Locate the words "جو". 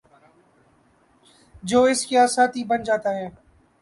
1.63-1.83